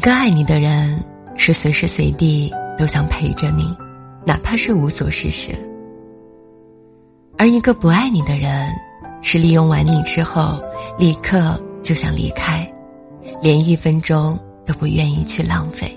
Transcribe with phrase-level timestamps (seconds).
[0.00, 0.98] 个爱你的人，
[1.36, 3.76] 是随时随地都想陪着你，
[4.24, 5.52] 哪怕是无所事事；
[7.36, 8.72] 而一个不爱你的人，
[9.20, 10.58] 是利用完你之后，
[10.98, 12.66] 立刻就想离开，
[13.42, 15.94] 连一分钟都不愿意去浪费。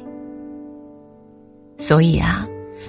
[1.77, 2.47] 所以啊，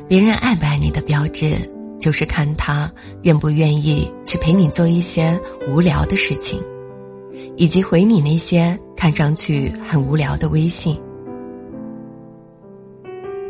[0.09, 1.57] 别人爱不爱你的标志，
[2.01, 2.91] 就是看他
[3.23, 6.61] 愿不愿意去陪你做一些无聊的事情，
[7.57, 11.01] 以及回你那些看上去很无聊的微信。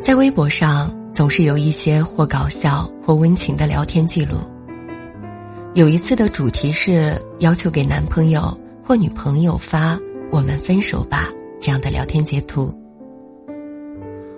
[0.01, 4.37] 在微博上，总是有一些或搞笑或温情的聊天记录。
[5.73, 9.99] 有一次的主题是要求给男朋友或女朋友发
[10.31, 12.73] “我们分手吧”这样的聊天截图。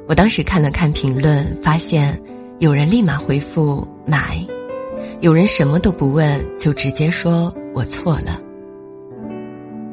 [0.08, 2.18] 我当时看了看评论，发现
[2.60, 4.40] 有人立马回复“买”，
[5.20, 8.42] 有人什么都不问就直接说我错了。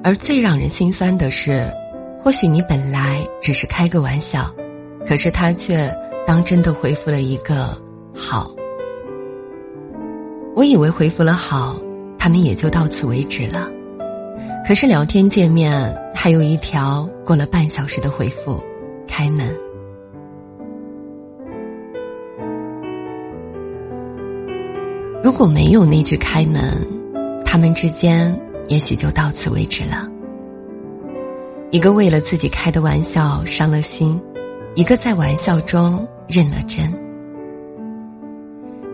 [0.04, 1.66] 而最让人心酸的是，
[2.20, 4.54] 或许你本来只是开个玩笑，
[5.06, 5.90] 可是他却
[6.26, 7.74] 当真的回复了一个
[8.14, 8.54] “好”。
[10.54, 11.80] 我以为回复了好，
[12.18, 13.70] 他们也就到此为止了。
[14.68, 18.62] 可是聊天界面还有一条过了半小时的回复：
[19.08, 19.56] 开门。
[25.22, 26.62] 如果没有那句开门，
[27.42, 30.08] 他们之间也许就到此为止了。
[31.70, 34.20] 一个为了自己开的玩笑伤了心，
[34.74, 36.92] 一个在玩笑中认了真。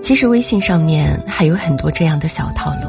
[0.03, 2.89] 其实微信上面还有很多这样的小套路，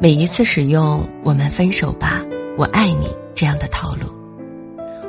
[0.00, 2.20] 每一次使用“我们分手吧，
[2.58, 4.08] 我爱你”这样的套路，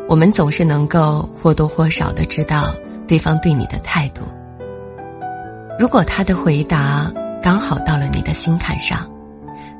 [0.07, 2.73] 我们总是能够或多或少的知道
[3.07, 4.21] 对方对你的态度。
[5.79, 9.09] 如果他的回答刚好到了你的心坎上，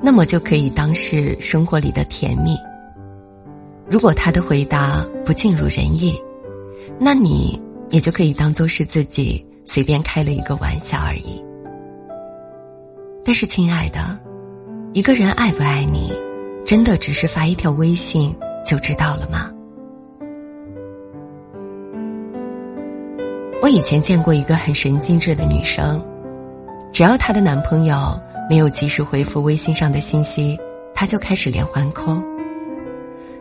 [0.02, 2.56] 那么就可以当是生活里的甜蜜；
[3.90, 6.20] 如果他的回答不尽如人意，
[7.00, 9.46] 那你也就可以当做是自己。
[9.70, 11.44] 随便开了一个玩笑而已。
[13.26, 14.18] 但是，亲爱的，
[14.94, 16.14] 一个人爱不爱你，
[16.66, 18.34] 真的只是发一条微信
[18.66, 19.52] 就知道了吗？
[23.62, 26.02] 我以前见过一个很神经质的女生，
[26.94, 28.18] 只要她的男朋友
[28.50, 30.58] 没有及时回复微信上的信息，
[30.94, 32.22] 她就开始连环扣。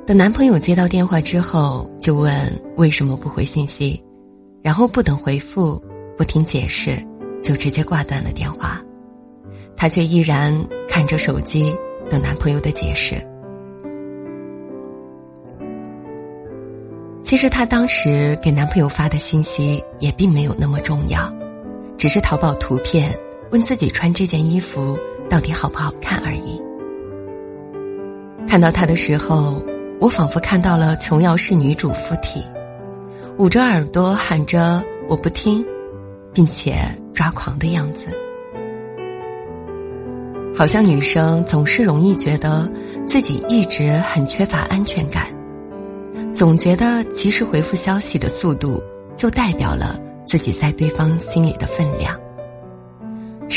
[0.06, 2.34] 等男朋友接到电话之后，就问
[2.76, 4.02] 为什么不回信息，
[4.62, 5.82] 然后不等回复。
[6.18, 6.96] 不听解释，
[7.42, 8.82] 就直接挂断了电话。
[9.76, 10.50] 她却依然
[10.88, 11.76] 看着手机
[12.08, 13.16] 等男朋友的解释。
[17.22, 21.30] 其实她当时给男朋友发的信息也并没有那么重要，
[21.98, 23.14] 只是淘宝图片
[23.50, 24.98] 问自己穿这件衣服
[25.28, 26.60] 到底好不好看而已。
[28.48, 29.62] 看到他的时候，
[30.00, 32.44] 我仿佛看到了琼瑶式女主附体，
[33.38, 35.64] 捂着耳朵喊着“我不听”。
[36.36, 36.76] 并且
[37.14, 38.04] 抓狂的样子，
[40.54, 42.70] 好像女生总是容易觉得
[43.06, 45.28] 自己一直很缺乏安全感，
[46.30, 48.82] 总觉得及时回复消息的速度
[49.16, 52.14] 就代表了自己在对方心里的分量。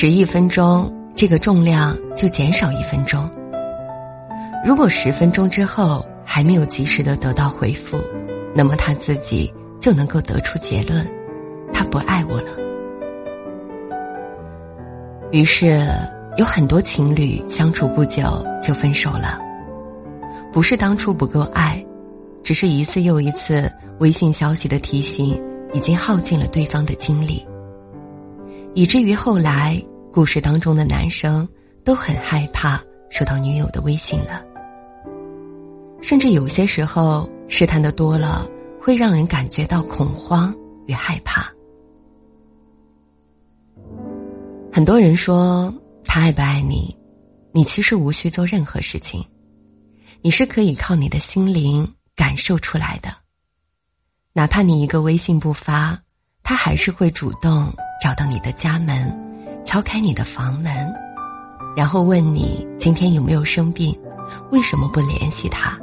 [0.02, 3.30] 迟一分钟，这个重量就减少一分钟。
[4.66, 8.00] 如果十分钟之后还没有及时的得到回复，
[8.56, 11.06] 那么他自己就能够得出结论：
[11.74, 12.52] 他不爱我了。
[15.34, 15.86] 于是，
[16.38, 18.24] 有很多情侣相处不久
[18.64, 19.38] 就分手了。
[20.54, 21.86] 不是当初不够爱，
[22.42, 25.38] 只是一次又一次微信消息的提醒
[25.74, 27.46] 已经耗尽了对方的精力，
[28.74, 29.78] 以至于后来
[30.12, 31.48] 故事当中的男生
[31.84, 34.44] 都很害怕收到女友的微信了。
[36.02, 38.48] 甚至有些时候试探的多了，
[38.82, 40.56] 会让人感觉到恐慌
[40.88, 41.52] 与害怕。
[44.72, 45.74] 很多人说
[46.06, 46.96] 他爱不爱你，
[47.52, 49.24] 你其实无需做任何事情，
[50.22, 53.10] 你是可以靠你的心灵感受出来的。
[54.32, 56.00] 哪怕你一个微信不发，
[56.44, 59.29] 他还是会主动找到你的家门，
[59.64, 60.72] 敲开你的房门，
[61.76, 63.98] 然后问你今天有没有生病，
[64.52, 65.78] 为什么不联系他？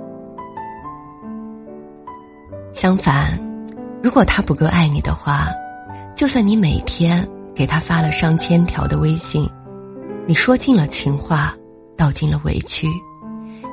[2.73, 3.39] 相反，
[4.03, 5.49] 如果他不够爱你的话，
[6.15, 7.27] 就算你每天。
[7.57, 9.49] 给他发了上千条的微信，
[10.27, 11.57] 你说尽了情话，
[11.97, 12.87] 道尽了委屈，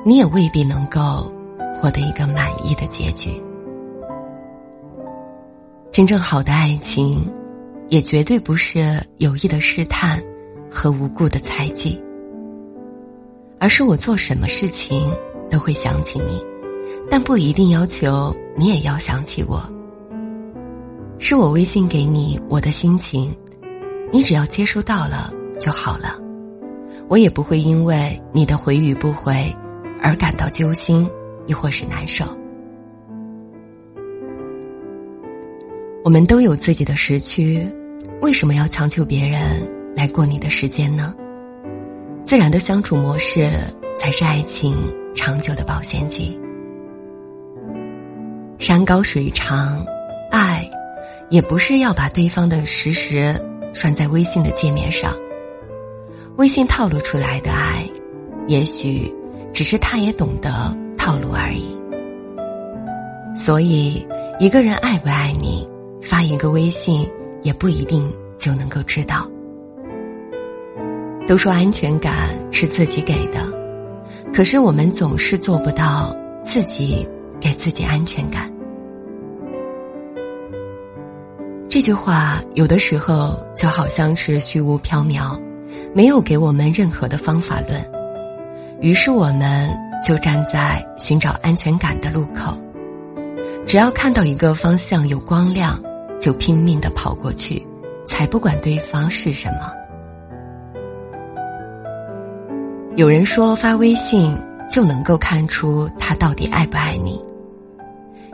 [0.02, 1.30] 你也未必能够
[1.74, 3.30] 获得一个满意的结局。
[5.92, 7.30] 真正好的爱情，
[7.94, 10.20] 也绝对不是有意的试探
[10.68, 12.02] 和无故的猜忌，
[13.60, 15.12] 而是我做什么事情
[15.48, 16.44] 都会想起你，
[17.08, 19.62] 但不一定要求你也要想起我。
[21.20, 23.32] 是我微信给你我的心情，
[24.10, 26.18] 你只要接收到了就好了。
[27.06, 29.54] 我也不会因为你的回与不回
[30.02, 31.08] 而感到揪心，
[31.46, 32.24] 亦或是难受。
[36.02, 37.64] 我们都有自己的时区，
[38.24, 41.14] 为什么要强求别人来过你的时间呢？
[42.24, 43.50] 自然的相处模式
[43.98, 44.74] 才是爱情
[45.14, 46.40] 长久的保鲜剂。
[48.58, 49.84] 山高水长，
[50.30, 50.66] 爱，
[51.28, 53.38] 也不是要把对方的实时
[53.74, 55.12] 拴在微信的界面上。
[56.38, 57.84] 微信套路出来的爱，
[58.48, 59.14] 也许
[59.52, 61.76] 只是他也懂得套路而已。
[63.36, 64.02] 所以，
[64.40, 65.68] 一个人爱不爱你，
[66.00, 67.06] 发一个微信
[67.44, 69.30] 也不一定就能够知道。
[71.28, 73.38] 都说安全感是自己给的，
[74.32, 76.12] 可是我们总是做不到
[76.42, 77.08] 自己
[77.40, 78.52] 给自己安全感。
[81.68, 85.40] 这句话有的时候就好像是虚无缥缈。
[85.92, 87.80] 没有给我们任何的方法论，
[88.80, 89.70] 于是我们
[90.04, 92.56] 就站在寻找安全感的路口，
[93.64, 95.80] 只要看到一个方向有光亮，
[96.20, 97.66] 就拼命的跑过去，
[98.06, 99.72] 才不管对方是什么。
[102.96, 104.36] 有人说发微信
[104.70, 107.22] 就能够看出他到底爱不爱你，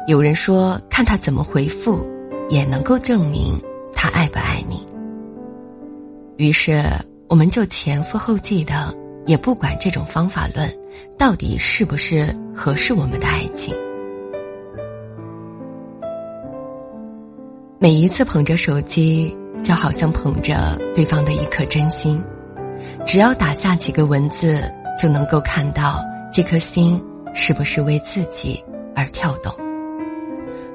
[0.07, 2.01] 有人说看他怎么回复，
[2.49, 3.61] 也能够证明
[3.93, 4.85] 他爱不爱你。
[6.37, 6.83] 于是。
[7.31, 8.93] 我们就前赴后继的，
[9.25, 10.69] 也不管这种方法论
[11.17, 13.73] 到底是不是合适我们的爱情。
[17.83, 19.35] 每一次捧着手机，
[19.65, 22.23] 就好像捧着对方的一颗真心，
[23.07, 24.63] 只要打下几个文字，
[25.01, 25.99] 就能够看到
[26.31, 28.63] 这颗心是不是为自己
[28.95, 29.51] 而跳动。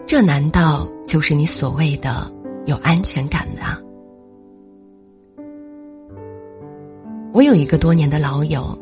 [0.08, 2.28] 这难道就是你所谓的
[2.66, 3.80] 有安全感啊？
[7.32, 8.76] 我有一个多年的老友，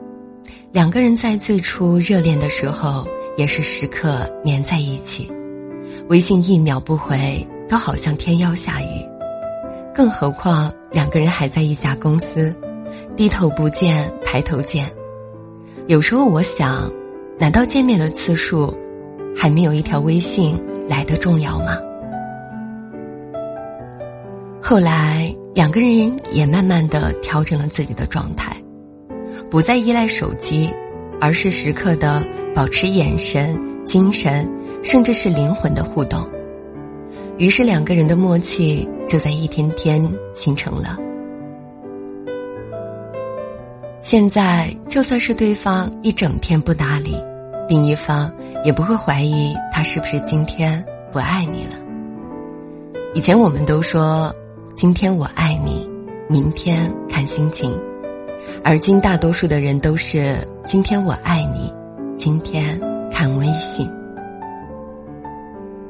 [0.72, 3.06] 两个人在最初热恋的时候
[3.36, 5.30] 也是时刻黏在一起，
[6.08, 9.07] 微信一秒不回都好像天要下雨，
[9.94, 12.56] 更何况两个人还在一家公司，
[13.15, 14.92] 低头不见抬头见。
[15.88, 16.92] 有时候我想，
[17.38, 18.74] 难道见面的次数
[19.36, 21.77] 还没有一条微信来的重要吗？
[24.62, 25.33] 后来。
[25.54, 28.57] 两个人也慢慢的调整了自己的状态，
[29.51, 30.68] 不再依赖手机，
[31.21, 32.25] 而是时刻的
[32.56, 33.56] 保持眼神、
[33.86, 34.50] 精神，
[34.81, 36.27] 甚至是灵魂的互动。
[37.38, 40.02] 于是两个人的默契就在一天天
[40.34, 40.98] 形成了。
[44.02, 47.16] 现在就算是对方一整天不搭理，
[47.68, 48.32] 另一方
[48.64, 51.76] 也不会怀疑他是不是今天不爱你了。
[53.14, 54.34] 以前我们都说。
[54.76, 55.88] 今天我爱你，
[56.28, 57.72] 明天看心情，
[58.64, 60.36] 而今大多数的人都是
[60.66, 61.72] 今天我爱你，
[62.18, 62.82] 今天
[63.12, 63.88] 看微信。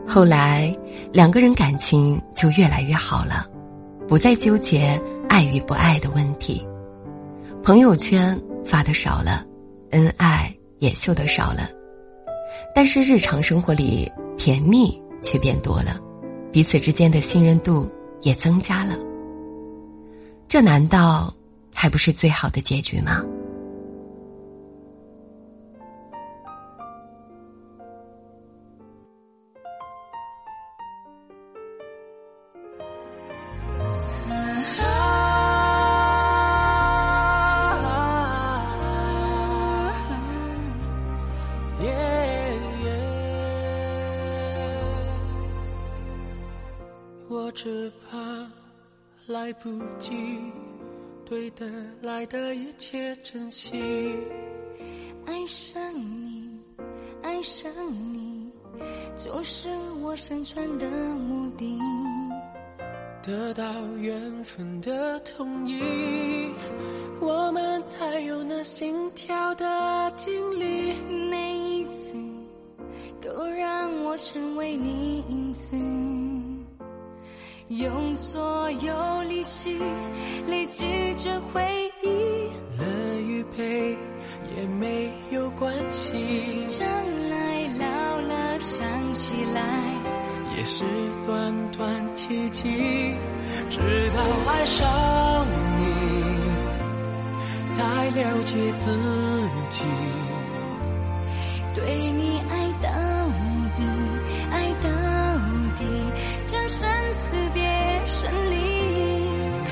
[0.06, 0.76] 后来
[1.14, 3.48] 两个人感情就越来越好了，
[4.08, 5.00] 不再纠结
[5.30, 6.68] 爱与不爱的问题，
[7.64, 9.46] 朋友圈发的少了，
[9.92, 11.70] 恩爱也秀的少了，
[12.74, 16.02] 但是日常生活里甜蜜却变多了，
[16.52, 17.90] 彼此之间的信任度。
[18.24, 18.96] 也增加了，
[20.48, 21.34] 这难道
[21.76, 23.22] 还不是最好的结局吗？
[47.54, 48.18] 只怕
[49.28, 49.70] 来不
[50.00, 50.12] 及
[51.24, 51.66] 对得
[52.02, 54.16] 来的一切珍惜。
[55.26, 56.60] 爱上你，
[57.22, 57.72] 爱上
[58.14, 58.52] 你，
[59.16, 59.70] 就是
[60.02, 61.80] 我生存的目的。
[63.22, 63.64] 得到
[64.02, 65.80] 缘分的同意，
[67.22, 70.92] 我们才有那心跳的经历。
[71.30, 72.18] 每一次
[73.22, 75.78] 都让我成为你影子。
[77.78, 79.80] 用所有力气
[80.48, 81.64] 累积着回
[82.04, 82.08] 忆，
[82.78, 82.86] 乐
[83.26, 83.98] 与悲
[84.56, 86.12] 也没有关系。
[86.68, 86.88] 将
[87.30, 89.62] 来老了想起来，
[90.56, 90.84] 也是
[91.26, 93.16] 短短奇迹。
[93.70, 93.80] 直
[94.16, 95.46] 到爱上
[95.78, 95.84] 你，
[97.72, 98.92] 才了解自
[99.70, 99.84] 己。
[101.74, 102.63] 对你爱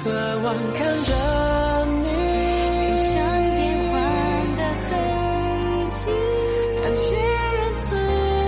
[0.04, 1.14] 渴望看着
[1.86, 3.14] 你，脸上
[3.56, 3.60] 变
[3.92, 3.94] 换
[4.56, 4.90] 的痕
[5.92, 6.00] 迹。
[6.82, 7.06] 感谢
[7.54, 7.86] 仁慈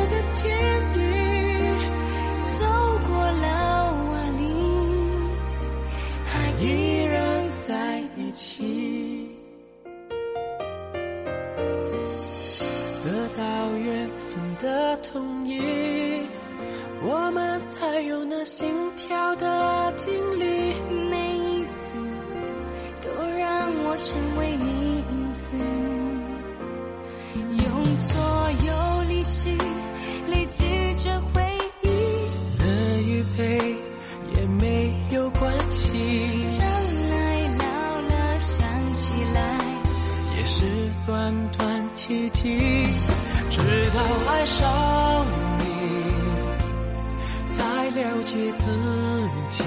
[0.09, 0.41] 的天
[0.95, 0.97] 意，
[2.57, 2.65] 走
[3.07, 3.45] 过了
[4.09, 4.41] 万里，
[6.25, 6.63] 还依
[7.03, 7.13] 然
[7.61, 9.29] 在一起。
[13.05, 13.07] 得
[13.37, 13.43] 到
[13.77, 15.61] 缘分的同意，
[17.03, 21.12] 我们才有那心跳的经历。
[23.93, 25.53] 我成为你影子，
[27.63, 29.55] 用所有力气
[30.29, 31.43] 累积着回
[31.83, 31.87] 忆，
[32.57, 32.65] 乐
[33.03, 33.75] 与悲
[34.35, 36.65] 也没有关系，将
[37.07, 39.59] 来老了想起来，
[40.37, 40.65] 也是
[41.05, 42.87] 短短奇迹。
[43.51, 43.59] 直
[43.93, 45.23] 到爱上
[45.59, 45.63] 你，
[47.51, 48.65] 才了解自
[49.51, 49.63] 己。